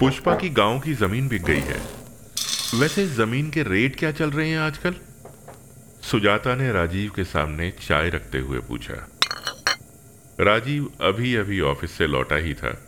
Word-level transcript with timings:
पुष्पा 0.00 0.34
की 0.34 0.48
गाँव 0.48 0.80
की 0.80 0.94
ज़मीन 0.94 1.28
बिक 1.28 1.42
गई 1.42 1.60
है। 1.60 1.82
वैसे 2.74 3.06
ज़मीन 3.06 3.50
के 3.50 3.62
रेट 3.62 3.98
क्या 3.98 4.12
चल 4.12 4.30
रहे 4.30 4.50
हैं 4.50 4.58
आजकल? 4.58 4.94
सुजाता 6.02 6.54
ने 6.54 6.72
राजीव 6.72 7.12
के 7.16 7.24
सामने 7.24 7.70
चाय 7.70 8.08
रखते 8.08 8.38
हुए 8.38 8.58
पूछा। 8.58 9.08
राजीव 10.40 10.92
अभी 11.00 11.34
अभी 11.34 11.60
ऑफ़िस 11.60 11.92
से 11.92 12.06
लौटा 12.06 12.36
ही 12.36 12.54
था। 12.54 12.86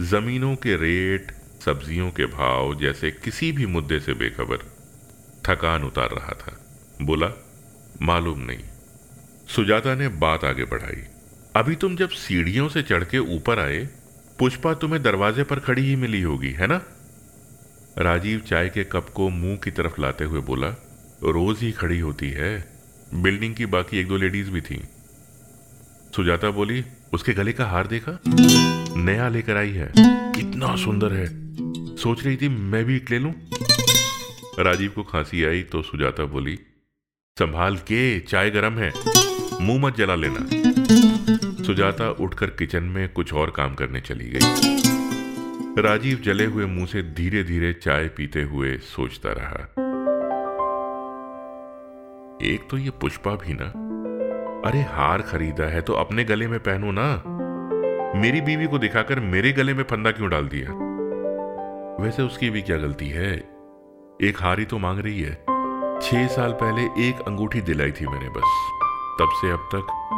जमीनों 0.00 0.56
के 0.56 0.76
रेट, 0.76 1.32
सब्जियों 1.64 2.10
के 2.10 2.26
भाव 2.26 2.80
जैसे 2.80 3.10
किसी 3.10 3.52
भी 3.52 3.66
मुद्दे 3.66 4.00
से 4.00 4.14
बेखबर, 4.14 4.58
थकान 5.46 5.84
उतार 5.84 6.10
रहा 6.10 6.32
था। 6.32 6.60
बोला, 7.02 7.30
मालूम 8.02 8.38
नहीं। 8.38 8.64
सुजाता 9.48 9.94
ने 9.94 10.08
बात 10.08 10.44
आगे 10.44 10.64
बढ़ाई। 10.64 11.04
अभी 11.56 11.74
तुम 11.74 11.96
जब 11.96 12.08
सीढ़ियों 12.08 12.68
से 12.68 12.82
चढ़ 12.82 13.04
के 13.04 13.18
ऊपर 13.18 13.58
आए 13.58 13.88
पुष्पा 14.38 14.74
तुम्हें 14.74 15.02
दरवाजे 15.02 15.42
पर 15.42 15.60
खड़ी 15.60 15.82
ही 15.82 15.96
मिली 15.96 16.22
होगी, 16.22 16.50
है 16.50 16.66
ना? 16.66 16.82
राजीव 17.98 18.40
चाय 18.40 18.68
के 18.68 18.84
कप 18.84 19.08
को 19.14 19.28
मुँह 19.28 19.56
की 19.56 19.70
तरफ़ 19.70 20.00
लाते 20.00 20.24
हुए 20.24 20.40
बोला, 20.40 20.68
रोज 21.22 21.60
ही 21.60 21.72
खड़ी 21.72 21.98
होती 21.98 22.30
है। 22.30 22.64
बिल्डिंग 23.14 23.54
की 23.54 23.66
बाकी 23.66 23.98
एक 23.98 24.08
दो 24.08 24.16
लेडीज़ 24.16 24.50
भी 24.50 24.60
थी। 24.60 24.84
सुजाता 26.16 26.50
बोली, 26.50 26.84
उसके 27.12 27.32
गले 27.32 27.52
का 27.52 27.66
हार 27.66 27.86
देखा? 27.86 28.18
नया 28.96 29.28
लेकर 29.28 29.56
आई 29.56 29.70
है। 29.70 29.92
कितना 29.98 30.76
सुंदर 30.76 31.12
है। 31.12 31.26
सोच 31.96 32.24
रही 32.24 32.36
थी, 32.36 32.48
मैं 32.48 32.84
भी 32.84 32.96
एक 32.96 33.10
ले 33.10 33.18
लूँ? 33.18 33.34
राजीव 34.58 34.90
को 34.90 35.02
खांसी 35.02 35.44
आई 35.44 35.62
तो 35.62 35.82
सुजाता 35.82 36.24
बोली, 36.24 36.58
संभाल 37.38 37.76
के, 37.76 38.20
चाय 38.20 38.50
गरम 38.50 38.78
है। 38.78 38.92
मुँह 39.60 39.80
मत 39.80 39.96
जला 39.96 40.14
लेना। 40.14 40.46
सुजाता 41.66 42.10
उठकर 42.10 42.46
किचन 42.46 42.82
में 42.82 43.08
कुछ 43.12 43.34
और 43.34 43.50
काम 43.50 43.74
करने 43.74 44.00
चली 44.00 44.24
गई। 44.24 44.38
राजीव 45.82 46.18
जले 46.18 46.44
हुए 46.44 46.66
मुँह 46.66 46.86
से 46.86 47.02
धीरे 47.02 47.44
धीरे 47.44 47.72
चाय 47.72 48.08
पीते 48.08 48.42
हुए 48.42 48.76
सोचता 48.76 49.32
रहा। 49.32 49.62
एक 52.42 52.68
तो 52.70 52.78
ये 52.78 52.90
पुष्पा 52.90 53.30
भी 53.30 53.54
ना? 53.60 53.64
अरे 54.68 54.80
हार 54.80 55.22
खरीदा 55.22 55.64
है 55.64 55.80
तो 55.80 55.92
अपने 55.92 56.24
गले 56.24 56.46
में 56.46 56.60
पहनो 56.60 56.92
ना। 56.92 57.22
मेरी 58.20 58.40
बीवी 58.40 58.66
को 58.66 58.78
दिखाकर 58.78 59.20
मेरे 59.20 59.52
गले 59.52 59.74
में 59.74 59.84
फंदा 59.84 60.10
क्यों 60.10 60.30
डाल 60.30 60.48
दिया? 60.48 60.68
वैसे 62.04 62.22
उसकी 62.22 62.50
भी 62.50 62.62
क्या 62.62 62.76
गलती 62.76 63.08
है? 63.08 63.36
एक 64.22 64.34
हारी 64.40 64.64
तो 64.64 64.78
मांग 64.78 65.00
रही 65.00 65.20
है। 65.20 65.34
छह 66.02 66.26
साल 66.26 66.52
पहले 66.52 67.08
एक 67.08 67.24
अंगूठी 67.26 67.60
दिलाई 67.60 67.92
थी 67.92 68.06
मैंने 68.06 68.28
बस। 68.28 68.70
तब 69.20 69.28
से 69.34 69.50
अब 69.50 69.68
तक 69.74 70.10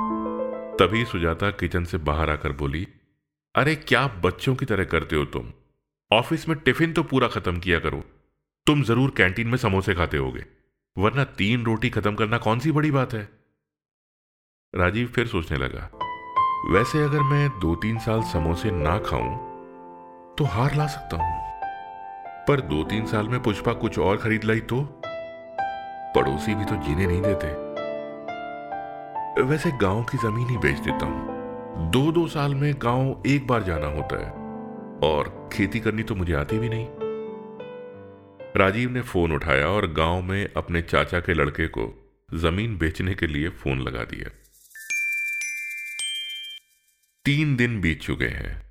तभी 0.79 1.05
सुजाता 1.05 1.51
किचन 1.51 1.85
से 1.85 1.99
बाहर 1.99 2.31
आकर 2.31 2.53
बोली, 2.53 2.87
अरे, 3.55 3.75
क्या 3.77 4.07
बच्चों 4.07 4.55
की 4.57 4.65
तरह 4.65 4.85
करते 4.85 5.17
हो 5.17 5.25
तुम? 5.25 5.53
ऑफ़िस 6.11 6.49
में 6.49 6.59
टिफ़िन 6.59 6.93
तो 6.93 7.03
पूरा 7.03 7.29
खत्म 7.29 7.59
किया 7.59 7.79
करो। 7.79 8.03
तुम 8.67 8.83
ज़रूर 8.83 9.13
कैंटीन 9.17 9.49
में 9.49 9.59
समोसे 9.59 9.95
खाते 9.95 10.17
होगे, 10.17 10.45
वरना 10.97 11.25
तीन 11.25 11.65
रोटी 11.65 11.91
खत्म 11.91 12.15
करना 12.15 12.39
कौन 12.39 12.59
सी 12.59 12.73
बड़ी 12.73 12.91
बात 12.91 13.15
है? 13.15 13.29
राजीव 14.75 15.07
फिर 15.07 15.27
सोचने 15.27 15.59
लगा, 15.59 15.91
वैसे 16.71 17.05
अगर 17.05 17.21
मैं 17.21 17.49
दो 17.61 17.75
तीन 17.75 17.99
साल 17.99 18.23
समोसे 18.23 18.71
ना 18.71 18.99
खाऊं 18.99 19.37
तो 20.37 20.45
हार 20.45 20.75
ला 20.75 20.87
सकता 20.87 21.17
हूँ। 21.17 21.35
पर 22.49 22.61
दो 22.61 22.83
तीन 22.85 23.07
साल 23.07 23.29
में 23.29 23.43
पुष्पा 23.43 23.73
कुछ 23.73 23.99
और 23.99 24.17
खरीद 24.17 24.45
लाई 24.45 24.61
तो? 24.61 24.83
पड़ोसी 26.15 26.55
भी 26.55 26.65
तो 26.65 26.77
जीने 26.77 27.07
नहीं 27.07 27.23
देते। 27.23 27.66
वैसे 29.41 29.71
गाँव 29.71 30.05
की 30.05 30.19
ज़मीन 30.19 30.49
ही 30.49 30.57
बेच 30.57 30.79
देता 30.79 31.07
हूँ। 31.07 31.91
दो 31.91 32.13
दो 32.13 32.29
साल 32.29 32.55
में 32.55 32.75
गाँव 32.79 33.23
एक 33.27 33.47
बार 33.47 33.63
जाना 33.63 33.87
होता 33.87 34.27
है। 34.27 34.31
और 35.11 35.51
खेती 35.53 35.81
करनी 35.81 36.03
तो 36.03 36.15
मुझे 36.15 36.33
आती 36.35 36.59
भी 36.59 36.69
नहीं। 36.69 36.87
राजीव 38.57 38.91
ने 38.91 39.03
फ़ोन 39.03 39.33
उठाया 39.33 39.67
और 39.67 39.93
गाँव 39.93 40.23
में 40.23 40.49
अपने 40.57 40.83
चाचा 40.83 41.21
के 41.21 41.35
लड़के 41.35 41.67
को 41.67 42.15
ज़मीन 42.35 42.79
बेचने 42.79 43.15
के 43.15 43.27
लिए 43.27 43.49
फ़ोन 43.49 43.81
लगा 43.81 44.05
दिया। 44.05 44.31
तीन 47.25 47.57
दिन 47.57 47.81
बीत 47.81 48.01
चुके 48.01 48.29
हैं। 48.29 48.63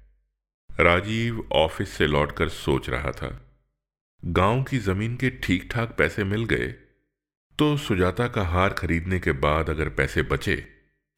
राजीव 0.79 1.49
ऑफ़िस 1.51 1.89
से 1.89 2.07
लौटकर 2.07 2.49
सोच 2.49 2.89
रहा 2.89 3.11
था। 3.11 3.57
गाँव 4.25 4.63
की 4.63 4.77
ज़मीन 4.77 5.15
के 5.15 5.29
ठीक 5.29 5.69
ठाक 5.71 5.95
पैसे 5.97 6.23
मिल 6.23 6.45
गए 6.45 6.73
तो 7.59 7.77
सुजाता 7.77 8.27
का 8.27 8.43
हार 8.43 8.69
खरीदने 8.69 9.19
के 9.19 9.31
बाद 9.31 9.69
अगर 9.69 9.89
पैसे 9.89 10.21
बचे 10.21 10.55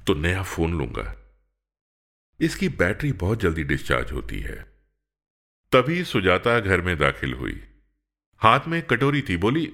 तो 0.07 0.13
नया 0.13 0.43
फ़ोन 0.43 0.73
लूँगा। 0.77 1.15
इसकी 2.39 2.69
बैटरी 2.69 3.11
बहुत 3.11 3.41
जल्दी 3.41 3.63
डिस्चार्ज 3.63 4.11
होती 4.11 4.39
है। 4.39 4.55
तभी 5.71 6.03
सुजाता 6.03 6.59
घर 6.59 6.81
में 6.81 6.97
दाखिल 6.97 7.33
हुई। 7.33 7.63
हाथ 8.41 8.59
में 8.67 8.81
कटोरी 8.81 9.21
थी, 9.21 9.37
बोली, 9.37 9.65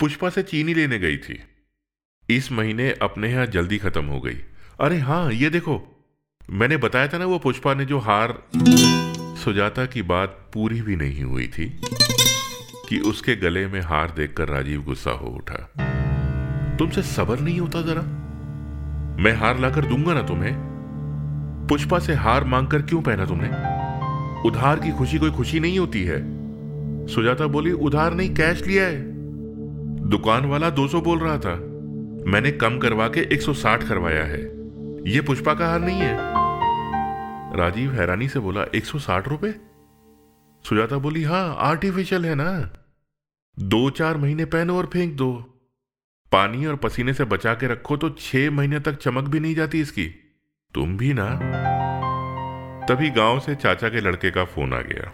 पुष्पा 0.00 0.30
से 0.30 0.42
चीनी 0.42 0.74
लेने 0.74 0.98
गई 0.98 1.16
थी। 1.16 1.42
इस 2.30 2.52
महीने 2.52 2.90
अपने 3.02 3.30
यहाँ 3.30 3.46
जल्दी 3.46 3.78
खत्म 3.78 4.04
हो 4.04 4.20
गई। 4.20 4.38
अरे 4.80 4.98
हाँ, 4.98 5.32
ये 5.32 5.50
देखो, 5.50 6.06
मैंने 6.50 6.76
बताया 6.76 7.08
था 7.08 7.18
ना 7.18 7.24
वो 7.24 7.38
पुष्पा 7.38 7.74
ने 7.74 7.84
जो 7.84 7.98
हार 7.98 8.42
सुजाता 9.44 9.86
की 9.86 10.02
बात 10.02 10.50
पूरी 10.54 10.82
भी 10.82 10.96
नहीं 10.96 11.22
हुई 11.22 11.48
थी। 11.48 11.80
कि 12.88 12.98
उसके 12.98 13.36
गले 13.36 13.66
में 13.66 13.80
हार 13.80 14.14
देखकर 14.16 14.48
राजीव 14.48 14.82
गुस्सा 14.82 15.10
हो 15.10 15.26
उठा। 15.26 15.70
तुमसे 16.78 17.02
सबर 17.02 17.40
नहीं 17.40 17.60
होता 17.60 17.82
जरा? 17.82 18.02
मैं 19.22 19.32
हार 19.32 19.58
लाकर 19.58 19.84
दूँगा 19.84 20.14
ना 20.14 20.22
तुम्हें? 20.22 20.54
पुष्पा 21.68 21.98
से 21.98 22.14
हार 22.14 22.44
मांगकर 22.44 22.82
क्यों 22.82 23.02
पहना 23.02 23.26
तुमने? 23.26 23.48
उधार 24.48 24.80
की 24.80 24.92
खुशी 24.92 25.18
कोई 25.18 25.30
खुशी 25.30 25.60
नहीं 25.60 25.78
होती 25.78 26.04
है। 26.04 26.34
सुजाता 27.06 27.46
बोली, 27.46 27.72
उधार 27.72 28.14
नहीं 28.14 28.34
कैश 28.34 28.66
लिया 28.66 28.84
है। 28.84 29.02
दुकान 30.08 30.44
वाला 30.44 30.70
200 30.70 31.00
बोल 31.00 31.18
रहा 31.18 31.38
था। 31.38 31.54
मैंने 32.30 32.50
कम 32.50 32.78
करवा 32.78 33.08
के 33.08 33.20
160 33.20 33.82
करवाया 33.82 34.24
है। 34.24 34.40
यह 35.08 35.22
पुष्पा 35.26 35.54
का 35.54 35.66
हार 35.66 35.80
नहीं 35.80 35.98
है। 35.98 36.16
राजीव 37.56 37.92
हैरानी 37.92 38.28
से 38.28 38.38
बोला 38.38 38.64
160 38.74 39.28
रुपए? 39.28 39.54
सुजाता 40.68 40.98
बोली, 40.98 41.22
हाँ 41.22 41.56
आर्टिफिशियल 41.58 42.24
है 42.24 42.34
ना। 42.34 42.70
दो 43.58 43.90
चार 43.90 44.16
महीने 44.16 44.44
पहनो 44.44 44.78
और 44.78 44.86
फेंक 44.86 45.16
दो। 45.16 45.32
पानी 46.32 46.66
और 46.66 46.76
पसीने 46.76 47.14
से 47.14 47.24
बचा 47.24 47.54
के 47.54 47.66
रखो 47.66 47.96
तो 47.96 48.10
छह 48.10 48.50
महीने 48.50 48.80
तक 48.80 48.92
चमक 48.92 49.24
भी 49.24 49.40
नहीं 49.40 49.54
जाती 49.54 49.80
इसकी। 49.80 50.06
तुम 50.74 50.96
भी 50.96 51.12
ना। 51.14 51.30
तभी 52.88 53.10
गाँव 53.10 53.40
से 53.40 53.54
चाचा 53.54 53.88
के 53.88 54.00
लड़के 54.00 54.30
का 54.30 54.44
फ़ोन 54.44 54.74
आ 54.74 54.80
गया। 54.80 55.12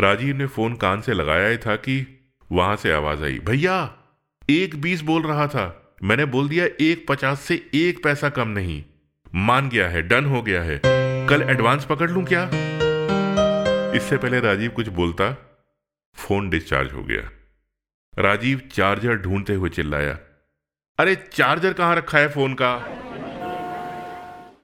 राजीव 0.00 0.36
ने 0.36 0.46
फ़ोन 0.46 0.74
कान 0.74 1.00
से 1.00 1.14
लगाया 1.14 1.48
ही 1.48 1.56
था 1.56 1.76
कि 1.76 2.24
वहाँ 2.52 2.76
से 2.76 2.92
आवाज़ 2.92 3.24
आई, 3.24 3.38
भैया, 3.38 3.94
एक 4.50 4.80
बीस 4.80 5.00
बोल 5.00 5.22
रहा 5.22 5.46
था। 5.46 5.96
मैंने 6.02 6.24
बोल 6.24 6.48
दिया 6.48 6.66
एक 6.80 7.06
पचास 7.08 7.40
से 7.40 7.70
एक 7.74 8.04
पैसा 8.04 8.28
कम 8.28 8.48
नहीं। 8.48 8.84
मान 9.34 9.68
गया 9.68 9.88
है, 9.88 10.02
डन 10.02 10.24
हो 10.24 10.42
गया 10.42 10.62
है। 10.62 10.80
कल 11.26 11.42
एडवांस 11.42 11.84
पकड़ 11.84 12.10
लूँ 12.10 12.24
क्या? 12.24 12.50
इससे 13.94 14.16
पहले 14.16 14.40
राजीव 14.40 14.70
कुछ 14.70 14.88
बोलता, 14.88 15.32
फ़ोन 16.14 16.50
डिस्चार्ज 16.50 16.92
हो 16.92 17.04
गया। 17.04 17.30
राजीव 18.18 18.58
चार्जर 18.72 19.16
ढूंढते 19.16 19.54
हुए 19.54 19.70
चिल्लाया, 19.70 20.18
अरे, 20.98 21.14
चार्जर 21.14 21.72
कहाँ 21.72 21.96
रखा 21.96 22.18
है 22.18 22.28
फ़ोन 22.28 22.54
का? 22.54 22.76